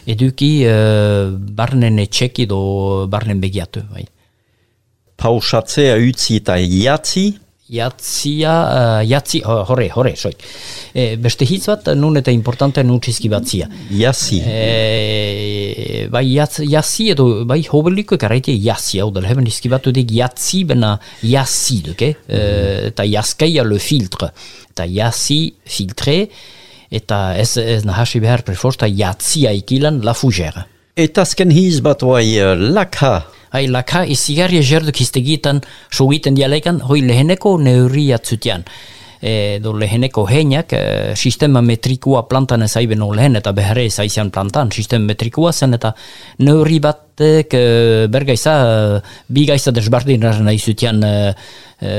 [0.08, 2.60] Eduki uh, barnen etxeki do
[3.12, 4.04] barnen begiatu, bai.
[5.16, 7.30] Pausatzea utzi eta jatzi?
[7.66, 10.42] Jatzia, uh, jatzi, horre, horre, soik.
[10.94, 13.66] E, beste hitz bat, nun eta importante nun txizki batzia.
[13.90, 14.38] Jatzi.
[14.46, 20.14] E, bai, jatz, jatzi edo, bai, hobeliko karaite jatzi, hau dela, heben izki batu dik
[20.14, 20.94] jatzi bena
[21.26, 22.12] jatzi, duke?
[22.22, 22.44] E,
[22.92, 24.30] eta jazkeia le filtre.
[24.70, 26.20] Eta jatzi filtre,
[26.94, 30.68] eta ez, ez nahasi behar preforsta jatzia ikilan la fugera.
[30.94, 32.28] Eta azken hiz bat bai,
[32.70, 33.16] lakha
[33.56, 38.66] hai laka izigarria jerduk iztegitan sugiten dialekan hoi leheneko neuria zutian.
[39.16, 40.80] E, do leheneko heinak e,
[41.16, 45.94] sistema metrikua plantan ez aiben lehen eta beharre ez aizian plantan sistema metrikua zen eta
[46.44, 47.62] neuri batek e,
[48.12, 49.00] bergaiza e,
[49.32, 51.14] bi gaiza desbardin nahi zutian e,
[51.80, 51.94] e,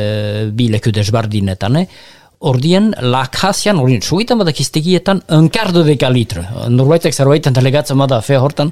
[0.54, 1.88] bi leku desbardinetan eh?
[2.38, 6.44] Ordien, lakasian, ordien, suitan badak iztegietan, enkardo deka litre.
[6.70, 8.70] Norbaitek zerbaitan delegatzen bada fe hortan,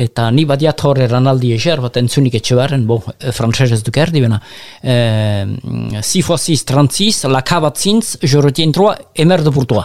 [0.00, 3.02] eta ni badiat horre ranaldi eger, bat entzunik etxe barren, bo,
[3.36, 4.40] frantzesez duk erdi bena.
[4.80, 4.96] E,
[6.00, 9.84] si fois 6, 36, lakabat zintz, jorotien troa, emer de purtua.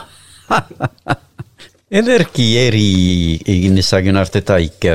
[2.00, 2.90] Ederki eri
[3.50, 4.94] egin ezagun artetaik.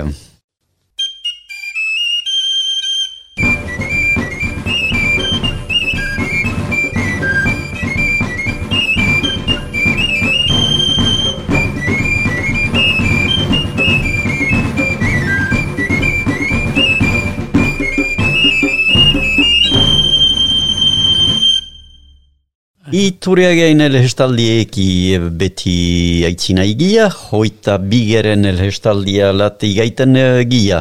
[23.05, 30.15] Ituriagain elhestaldieki beti aitzina igia, hoita bigeren elhestaldia lati gaiten
[30.49, 30.79] gia.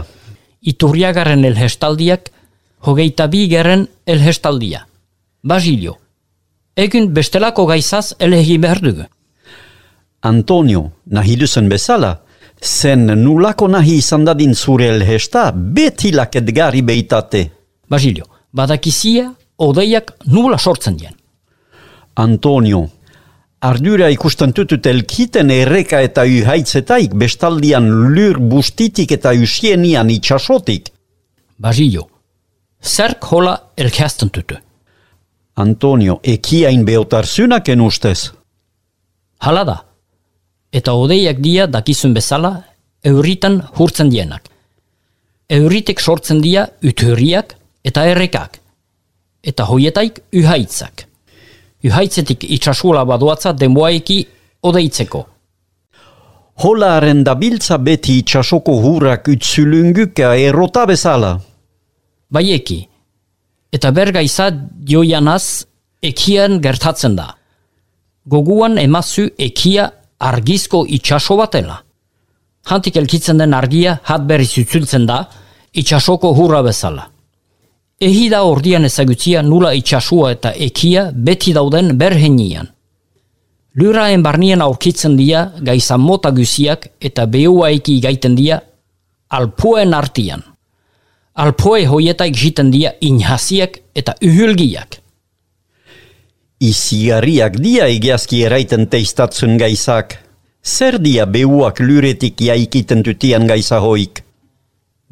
[0.61, 2.29] Iturriagaren elhestaldiak,
[2.87, 4.85] hogeita bigeren elhestaldia.
[5.43, 5.97] Basilio,
[6.77, 8.79] egun bestelako gaizaz elegi behar
[10.21, 12.21] Antonio, nahi duzen bezala,
[12.61, 17.51] zen nulako nahi izan dadin zure elhesta, beti laket gari beitate.
[17.89, 21.22] Basilio, badakizia, odeiak nula sortzen dien.
[22.15, 22.89] Antonio,
[23.61, 30.91] ardura ikusten tutut elkiten erreka eta uhaitzetaik bestaldian lur bustitik eta usienian itxasotik.
[31.57, 32.07] Basilio,
[32.83, 34.55] zerk hola elkeazten tutu?
[35.55, 38.31] Antonio, ekiain beotarzunak ustez?
[39.39, 39.77] Hala da,
[40.71, 42.63] eta odeiak dia dakizun bezala,
[43.03, 44.49] euritan hurtzen dienak.
[45.49, 48.59] Euritek sortzen dia uturriak eta errekak,
[49.43, 51.12] eta hoietaik uhaitzak.
[51.83, 54.19] Uhaitzetik itxasula baduatza denboaiki
[54.63, 55.25] odeitzeko.
[56.63, 61.33] Holaren dabiltza beti itxasoko hurrak utzulunguka errota bezala.
[62.33, 62.79] Baieki,
[63.73, 65.65] eta berga izad joianaz
[66.01, 67.33] ekian gertatzen da.
[68.25, 71.81] Goguan emazu ekia argizko itxaso batela.
[72.69, 75.25] Hantik elkitzen den argia hat berri zutzultzen da
[75.73, 77.09] itxasoko hurra bezala.
[78.03, 82.67] Ehi da ordian ezagutzia nula itxasua eta ekia beti dauden berhenian.
[83.79, 88.57] Luraen barnien aurkitzen dia gaizan mota guziak eta behuaiki gaiten dia
[89.37, 90.43] alpuen artian.
[91.33, 94.99] Alpoe hoietaik jiten dia inhasiak eta uhulgiak.
[96.59, 100.19] Izigarriak dia egiazki eraiten teistatzen gaizak.
[100.63, 104.25] Zer dia beuak luretik jaikiten dutian gaiza hoik?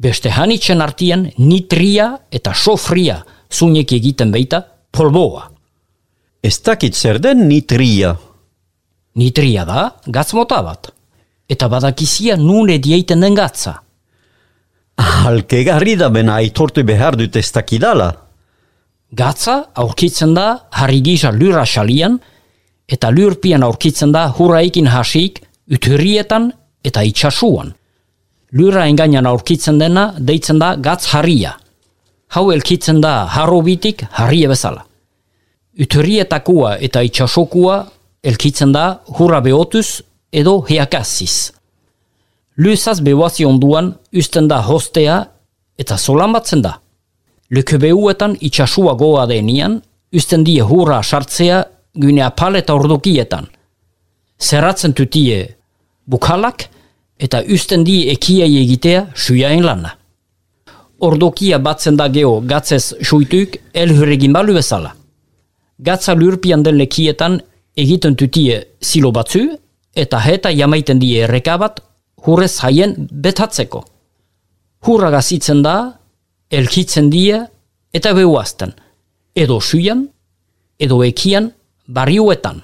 [0.02, 3.20] Beste hanitzen artian nitria eta sofria
[3.52, 4.58] zunek egiten beita
[4.90, 5.44] polboa.
[6.42, 8.16] Ez dakit zer den nitria.
[9.14, 10.90] Nitria da gatz mota bat.
[11.46, 13.76] Eta badakizia nune dieiten den gatza.
[14.98, 18.10] Halkegarri da bena aitortu behar dut ez dakidala.
[19.12, 22.16] Gatza aurkitzen da harri gisa lura xalian,
[22.88, 26.50] eta lurpian aurkitzen da hurraikin hasik uturrietan
[26.82, 27.74] eta itxasuan.
[28.52, 31.54] Lura engainan aurkitzen dena deitzen da gatz harria.
[32.36, 34.84] Hau elkitzen da harrobitik harria bezala.
[35.80, 37.78] Uturrietakua eta itxasokua
[38.22, 38.84] elkitzen da
[39.16, 41.52] hurra behotuz edo heakaziz.
[42.56, 45.16] Lusaz behuazi onduan usten da hostea
[45.78, 46.74] eta solan batzen da.
[47.50, 49.80] Leke behuetan itxasua goa denian,
[50.12, 51.64] usten die hurra sartzea
[51.96, 53.48] gune apal eta ordokietan.
[54.40, 55.56] Zerratzen tutie
[56.04, 56.68] bukalak
[57.22, 59.94] eta usten die ekiai egitea suiain lana.
[61.06, 64.92] Ordokia batzen da geho gatzez suituk elhuregin balu bezala.
[65.78, 67.40] Gatza lurpian den lekietan
[67.76, 69.46] egiten tutie silo batzu
[69.94, 71.80] eta heta jamaiten die errekabat
[72.26, 73.84] hurrez haien betatzeko.
[74.86, 75.76] Hurra gazitzen da,
[76.50, 77.38] elkitzen die
[77.94, 78.72] eta behuazten,
[79.34, 80.06] edo suian,
[80.78, 81.52] edo ekian,
[81.86, 82.62] barriuetan.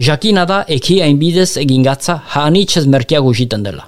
[0.00, 3.84] Jakina da ekiain bidez egin gatza haanitzez merkiago jiten dela.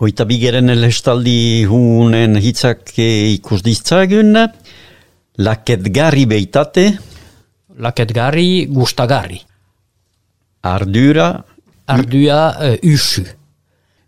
[0.00, 4.32] Hoita bigeren elestaldi hunen hitzak ikus ditzagun,
[5.38, 6.86] laketgarri beitate,
[7.76, 9.42] Laketgarri, gustagarri.
[10.62, 11.44] ardura,
[11.86, 13.22] Ardua uh, usu.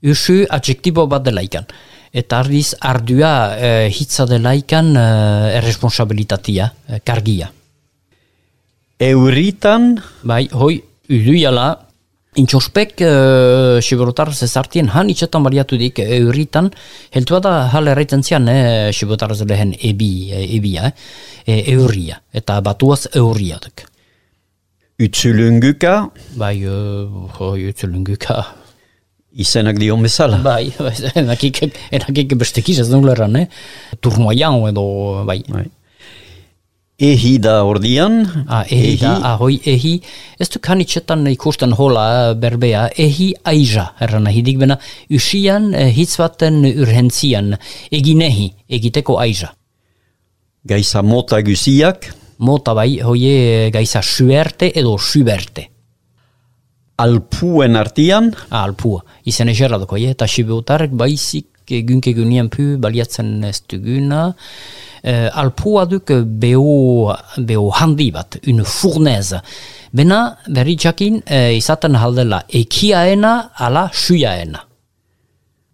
[0.03, 1.69] Usu adjektibo bat delaikan.
[2.11, 7.53] Eta ardiz ardua uh, hitza delaikan uh, erresponsabilitatea, uh, kargia.
[8.99, 9.93] Euritan,
[10.27, 11.69] Bai, hoi, uduiala,
[12.39, 16.71] intxospek uh, siberotar zezartien han itxetan bariatu dik euritan,
[17.15, 20.93] heltua da hal erraiten zian, eh, siberotar lehen ebi, eh, ebia,
[21.47, 23.87] eh, euria, eta batuaz euria duk.
[24.99, 28.43] utzulunguka, Bai, uh, hoi, utzulunguka,
[29.33, 30.39] izenak dion bezala.
[30.43, 30.73] bai,
[31.15, 33.47] enakik, enakik bestekiz ez nula erran, eh?
[34.01, 35.69] Turmoian edo, bai, Bai.
[36.99, 40.01] Ehi da ordian, Ah, ehi, da, ahoi, ehi,
[40.43, 44.77] ez du kanitxetan ikusten hola eh, berbea, ehi aiza, erran ahidik bena,
[45.15, 47.53] usian eh, hitz baten urhentzian,
[47.95, 49.53] egin ehi, egiteko aiza.
[50.65, 55.71] gaiza mota guziak, Mota bai, hoie eh, gaiza suerte edo suberte.
[56.99, 63.61] alpuen artian, Ah, alpua, izan egerra doko, eta sibutarek baizik egünke gynien pu baliatzen ez
[63.71, 64.35] duguna.
[65.03, 66.11] Eh, alpua duk
[66.43, 69.43] beho, beho handi bat, une fournaise.
[69.93, 74.65] Bena, berri jakin, eh, izaten haldela ekiaena ala suiaena.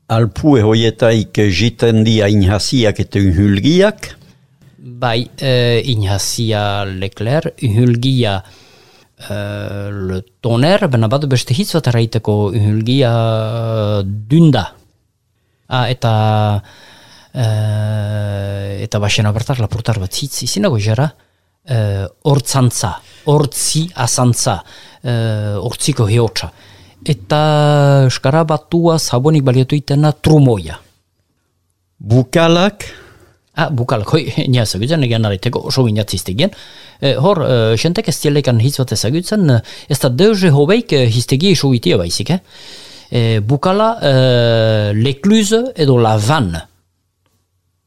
[0.06, 4.14] alpue hoietaik jiten dia inhasiak eta unhulgiak,
[4.78, 8.42] Bai, inhazia Leclerc, uhulgia
[9.30, 13.12] eh, le toner, bena badu beste hitz bat erraiteko uhulgia
[14.04, 14.64] dunda.
[15.74, 16.12] Ah, eta
[17.34, 21.08] eh, eta baxena bertar lapurtar bat hitz izinago jara,
[21.66, 22.92] eh, hortzantza,
[23.32, 24.60] hortzi azantza,
[25.02, 26.50] eh, hortziko heotxa.
[27.04, 27.40] Eta
[28.06, 30.78] eskara batua zabonik baliatu itena trumoia.
[31.98, 32.84] bukalak,
[33.54, 36.50] Ah, bukalak, hoi, nia ezagutzen, egan nariteko oso binatziztegien.
[36.98, 39.46] E, hor, e, xentek ez dielekan hitz bat ezagutzen,
[39.86, 42.40] ez da deuze hobeik e, hiztegi iso baizik, eh?
[43.14, 44.12] E, bukala, e,
[44.98, 46.50] l'ecluse edo la van.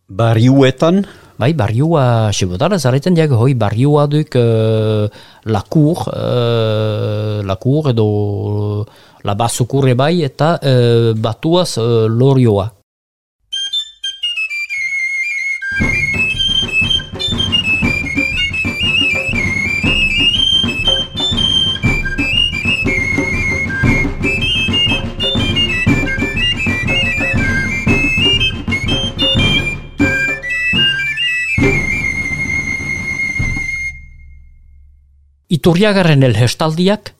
[0.07, 1.03] barriuetan,
[1.37, 4.45] Bai, barriua, sebotara, zareten diag, hoi, barriua duk e,
[5.53, 8.07] la cour, e, la cour edo
[9.21, 12.65] la basukurre bai, eta e, batuaz e, lorioa.
[35.49, 37.13] Iturriagarren elhestaldiak,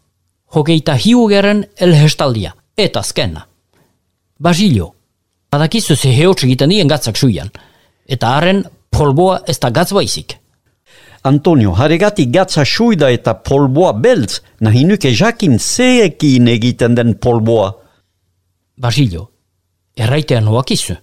[0.56, 3.46] hogeita hiugaren elhestaldia, eta azkena.
[4.40, 4.92] Basilio,
[5.52, 7.50] badakizu ze heotx egiten dien gatzak suian,
[8.06, 10.38] eta haren polboa ez da gatz baizik.
[11.24, 17.74] Antonio, haregatik gatza suida eta polboa beltz, nahi nuke jakin zeekin egiten den polboa.
[18.78, 19.30] Basilio,
[19.96, 20.96] erraitean hoakizu.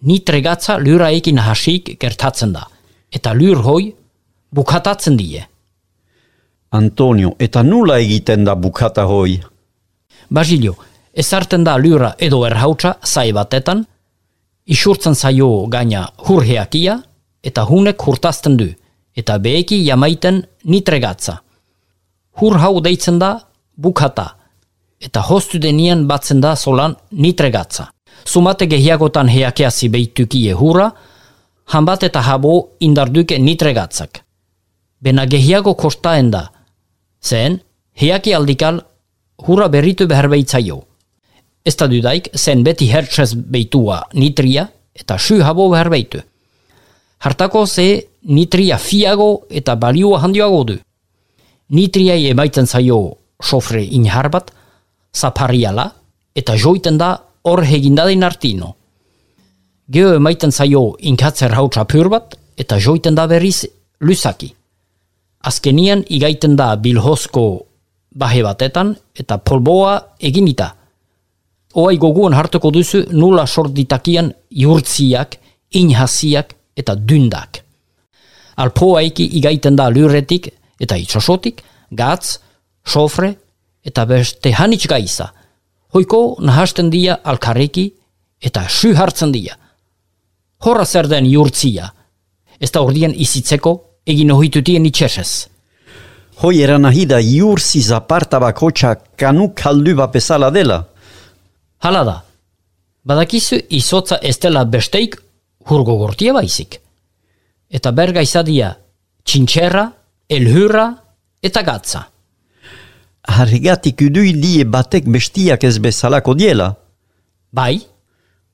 [0.00, 2.66] nitregatza luraekin hasik gertatzen da.
[3.10, 3.94] Eta lur hoi
[4.54, 5.42] bukatatzen die.
[6.70, 9.38] Antonio, eta nula egiten da bukata hoi?
[10.28, 10.74] Basilio,
[11.12, 13.84] ezarten da lura edo erhautsa zai batetan,
[14.66, 16.98] isurtzen zaio gaina hurheakia
[17.42, 18.68] eta hunek hurtazten du,
[19.16, 21.38] eta beheki jamaiten nitregatza.
[22.40, 23.38] Hur hau deitzen da
[23.76, 24.34] bukata,
[25.00, 27.88] eta hostu denian batzen da solan nitregatza.
[28.24, 30.90] Sumate gehiagotan heakeazi behitukie hurra,
[31.72, 34.22] hanbat eta habo indarduke nitregatzak.
[35.00, 36.48] Bena gehiago kostaen da,
[37.22, 37.60] zen,
[37.94, 38.82] heaki aldikal
[39.46, 40.82] hurra berritu behar behitzaio.
[41.64, 46.20] Ez da dudaik, zen beti hertsez beitua nitria eta su habo behar behitu.
[47.18, 50.78] Hartako ze nitria fiago eta balioa handioago du.
[51.70, 54.50] Nitria emaitzen zaio sofre inharbat,
[55.14, 55.92] zapariala
[56.34, 58.74] eta joiten da hor hegindadein artino.
[59.90, 63.66] Geo emaiten zaio inkatzer hautsa pur bat eta joiten da berriz
[64.00, 64.54] lusaki.
[65.44, 67.44] Azkenian igaiten da bilhozko
[68.18, 70.72] bahe batetan eta polboa eginita.
[71.78, 75.36] Oai goguan hartuko duzu nula sort ditakian jurtziak,
[75.70, 77.62] inhasiak eta dündak.
[78.56, 80.48] Alpoa eki igaiten da lurretik
[80.80, 82.38] eta itxosotik, gatz,
[82.86, 83.34] sofre
[83.84, 85.28] eta beste hanitz gaiza.
[85.94, 87.92] Hoiko nahasten dia alkareki
[88.42, 89.54] eta su hartzen dia.
[90.64, 91.92] Horra zer den jurtzia.
[92.58, 93.76] Ez da ordien izitzeko
[94.08, 95.48] egin ohitutien itxesez.
[96.42, 100.84] Hoi eran nahi da jurzi zaparta bakotxa kanu kaldu bapesala dela.
[101.84, 102.16] Hala da.
[103.04, 105.16] Badakizu izotza ez dela besteik
[105.68, 106.78] hurgo gortia baizik.
[107.70, 108.74] Eta berga izadia
[109.28, 109.84] txintxerra,
[110.28, 110.86] elhurra
[111.42, 112.06] eta gatza.
[113.28, 116.70] Harrigatik udui die batek bestiak ez bezalako diela.
[117.52, 117.80] Bai,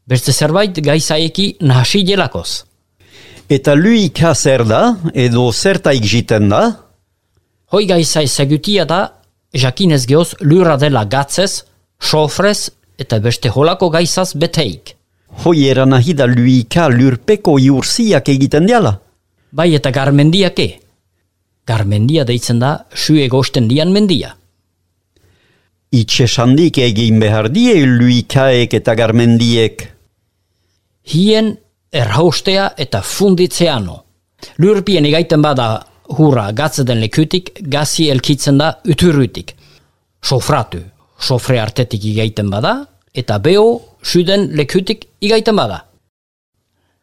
[0.07, 2.65] beste zerbait gaizaeki nahasi dielakoz.
[3.49, 6.63] Eta lui zer da, edo zertaik jiten da?
[7.73, 9.21] Hoi gaiza ezagutia da,
[9.53, 11.65] jakinez gehoz lura dela gatzez,
[12.01, 14.97] sofrez eta beste holako gaizaz beteik.
[15.45, 19.01] Hoi eran nahi da luika lurpeko jurziak egiten diala.
[19.53, 20.81] Bai eta garmendiake.
[21.67, 24.37] Garmendia deitzen da, su egosten dian mendia.
[25.95, 29.85] Itxesandik egin behar die luikaek eta garmendiek.
[31.05, 31.57] Hien
[31.95, 34.01] erhaustea eta funditzeano.
[34.59, 35.69] Lurpien egaiten bada
[36.19, 39.55] hurra gatzeden lekutik, gazi elkitzen da uturrutik.
[40.25, 40.83] Sofratu,
[41.21, 42.77] sofre artetik igaiten bada,
[43.15, 45.85] eta beho, suden lekutik igaiten bada.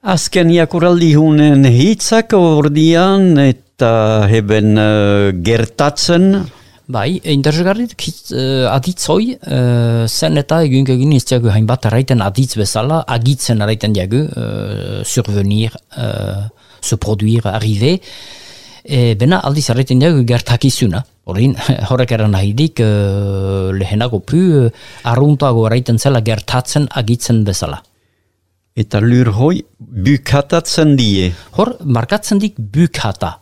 [0.02, 3.92] Azken jakuraldi hunen hitzak ordian eta
[4.30, 6.34] heben uh, gertatzen
[6.92, 7.94] Bai, interesgarrit,
[8.36, 14.26] uh, aditzoi, uh, zen eta egun egin iztiago hainbat araiten aditz bezala, agitzen araiten diagu,
[14.28, 16.50] uh, survenir, uh,
[16.82, 17.94] se produir, arrive,
[18.84, 21.54] e, bena aldiz araiten diagu gertakizuna, Horin,
[21.94, 24.70] horrek eran nahidik, uh, lehenago pu, uh,
[25.08, 27.78] arruntago araiten zela gertatzen agitzen bezala.
[28.76, 31.30] Eta lur hoi, bukatatzen die.
[31.60, 33.38] Hor, markatzen dik bukata.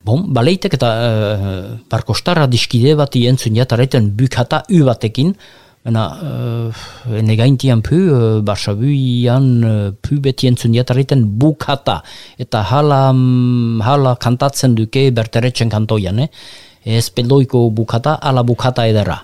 [0.00, 1.56] Bon, baleitek eta uh,
[1.92, 5.34] parkostarra diskide bat ientzun jatareiten bukata u batekin,
[5.80, 6.80] Ena, uh,
[7.24, 12.02] negaintian pu, uh, barsabuian uh, pu beti entzun jatareiten bukata.
[12.36, 16.28] Eta hala, um, hala kantatzen duke berteretzen kantoian, eh?
[16.84, 19.22] Ez peloiko bukata, ala bukata edera.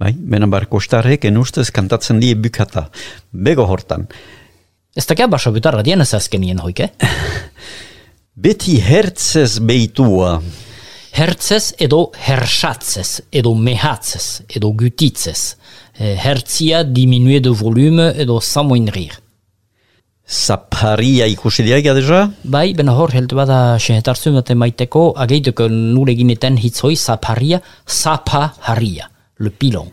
[0.00, 2.90] Bai, bena barkostarrek enustez kantatzen die bukata.
[3.32, 4.04] Bego hortan.
[4.92, 6.92] Ez da kia barsabutarra dien ez azkenien hoik, eh?
[8.34, 10.38] Beti hertzez beitua.
[11.12, 15.58] Hertzez edo hersatzez, edo mehatzez, edo gutitzez.
[16.00, 19.20] Eh, hertzia diminue de volume edo samoinrir.
[20.24, 22.30] Zaparia ikusi diagia deja?
[22.42, 29.10] Bai, bena hor heldu bada sehetarzu mate maiteko, ageituko nure gineten hitzoi zaparia, zapaharia,
[29.40, 29.92] le pilon.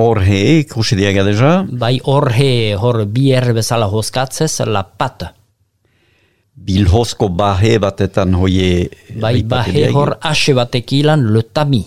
[0.00, 1.58] Hor he ikusi diagia deja?
[1.68, 5.34] Bai, hor he, hor bi erre bezala hoskatzez, la pata.
[6.66, 8.88] Bilhozko bahe batetan hoie...
[9.20, 11.84] Bai, bahe hor ase batekilan le tami.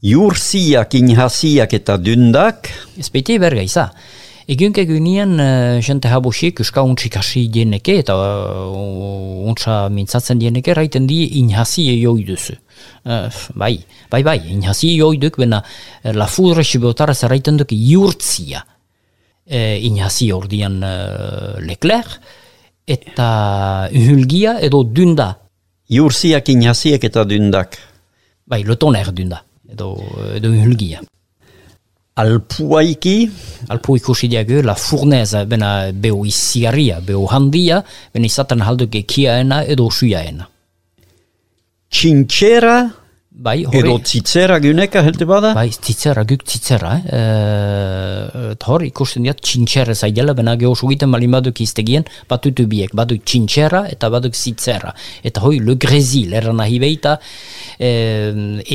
[0.00, 2.70] Jurziak, inhasiak eta dündak.
[2.96, 3.90] Ez beti berga iza.
[4.50, 11.06] Egun kegunean, uh, jente habosik, uska untsi kasi dieneke eta uh, untsa mintzatzen dieneke, raiten
[11.06, 12.56] di inhasi joi duzu.
[13.04, 13.76] Uh, bai,
[14.10, 18.64] bai, bai, inhasi joi duk, bena uh, la fudre sibotara zerraiten duk jurtzia.
[19.50, 22.08] Uh, inhasi ordian uh, lekler,
[22.90, 23.28] eta
[23.94, 25.30] uhulgia edo dunda.
[25.90, 27.78] Jurziak, inhasiak eta dündak.
[28.50, 29.94] Bai, le toner dunda, edo,
[30.34, 31.02] edo uhulgia.
[32.20, 33.30] Alpuaiki,
[33.72, 37.80] Alpu ikusi diago, la fournaise, bena beho izigarria, beho handia,
[38.12, 40.48] bena izaten halduke kiaena edo suiaena.
[41.90, 42.74] txintxera,
[43.30, 45.52] Bai, hori, edo tzitzera guneka helte bada?
[45.54, 47.12] bai, zitzera, guk zitzera, eh?
[47.14, 53.22] E, hor ikusten diat txintxera zaidela, bena geho sugiten malin baduk iztegien, batutu biek, baduk
[53.22, 54.90] txintxera eta baduk zitzera.
[55.22, 57.16] Eta hoi, le grezil, eran nahi beita,
[57.78, 57.94] e,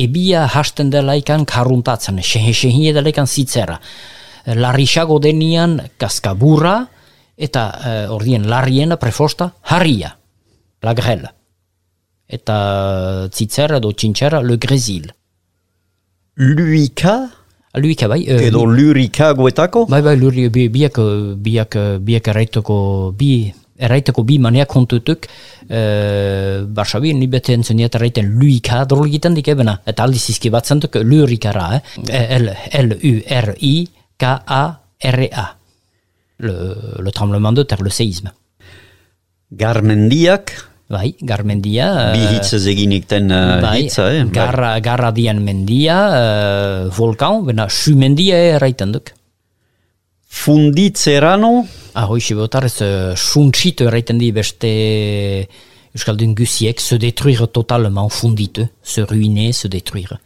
[0.06, 3.76] ebia hasten delaikan karuntatzen, sehe sehe delaikan zitzera.
[4.56, 6.78] Larrisago denian kaskaburra,
[7.36, 10.16] eta e, ordien larriena prefosta, harria,
[10.80, 11.36] la grelle.
[12.26, 15.10] Eta zitzera edo txintxera, le grezil.
[16.36, 17.30] Luika,
[17.76, 19.86] Luika bai, e, edo lurika goetako?
[19.90, 20.98] Bai, bai, luri, bi, biak,
[21.44, 22.76] biak, biak erraiteko,
[23.16, 25.26] bi, erraiteko bi maneak kontutuk,
[25.68, 25.80] e,
[26.76, 30.96] Barsabi, ni bete entzuniat erraiten luika drol egiten dik ebena, eta aldiz izki bat zentuk
[31.04, 31.82] lurikara, eh?
[32.40, 32.46] L,
[32.80, 33.56] L-U-R-I-K-A-R-A.
[36.38, 36.54] Le,
[37.00, 38.30] le tremblement de terre, le séisme.
[39.52, 40.52] Garmendiak,
[40.88, 42.12] Bai, garmendia.
[42.14, 44.22] bi eh, hitzez eginik den uh, bai, hitza, eh?
[44.22, 44.30] Bai.
[44.36, 49.10] garra, garra dian mendia, uh, volkan, bena su mendia erraiten duk.
[50.28, 51.66] Funditzerano,
[51.96, 54.68] Ah, hoxe botarez, uh, suntxito erraiten di beste
[55.96, 60.20] Euskaldun gusiek, se détruire totalement fundite, se ruiner, se détruire.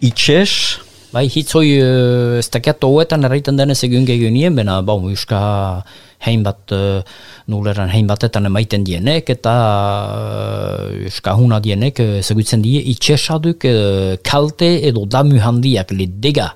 [0.00, 0.78] itxes,
[1.08, 5.38] Bai, hitzoi uh, ez dakiat hoetan erraiten denez egun gehiunien, bena, bau, euska
[6.26, 7.00] hein bat, uh,
[7.48, 9.54] nuleran hein batetan emaiten dienek, eta
[10.12, 16.50] uh, euska huna dienek, uh, segutzen die, itxesaduk uh, kalte edo damu handiak, le dega.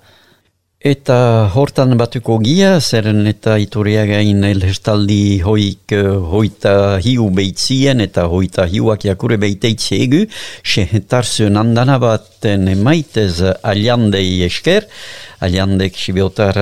[0.83, 6.72] Eta hortan batuko gia, zeren eta iturriagain elhestaldi hoik eh, hoita
[7.05, 10.24] hiu beitzien eta hoita hiuak jakure beiteitze egu,
[10.66, 14.91] sehetarzen andana baten emaitez aliandei esker,
[15.39, 16.59] aliandek sibiotar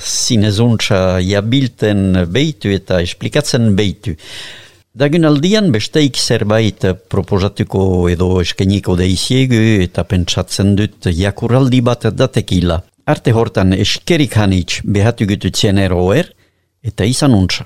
[0.00, 4.16] zinezuntza jabilten beitu eta esplikatzen beitu.
[4.96, 12.86] Dagun aldian besteik zerbait proposatuko edo eskeniko deiziegu eta pentsatzen dut jakuraldi bat datekila.
[13.08, 16.26] Arte hortan eskerik hanitz behatu gututzen eroer
[16.90, 17.64] eta izan untsa.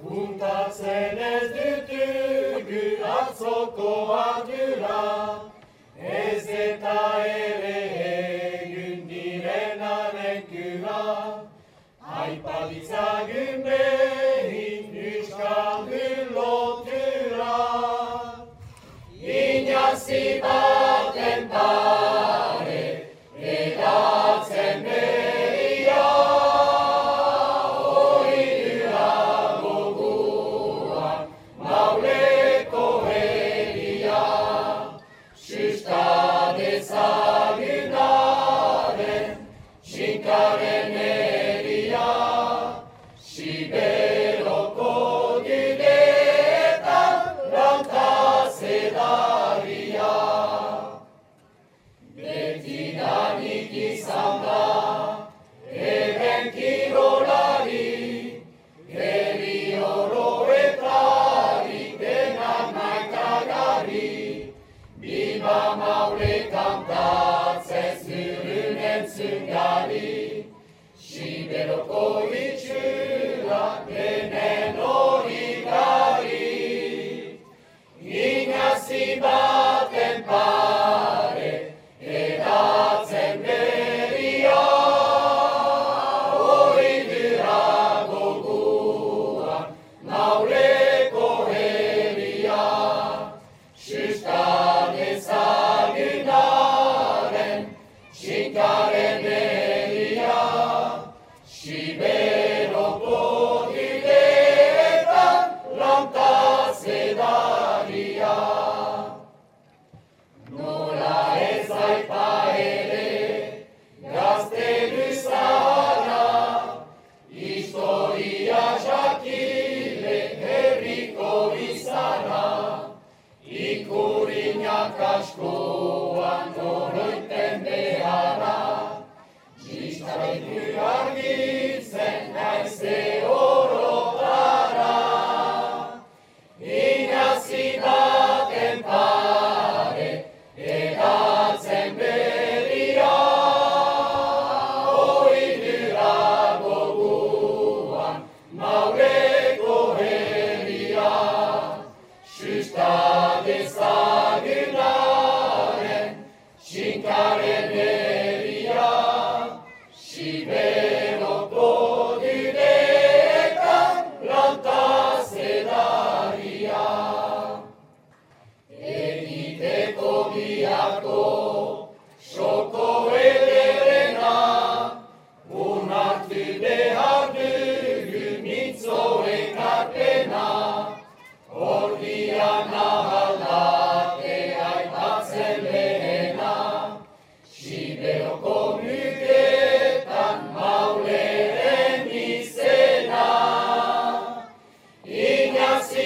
[0.00, 2.86] Puntatzen ez ditugu
[3.18, 3.94] atzoko
[19.74, 21.50] Inazi baten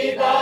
[0.09, 0.38] Viva!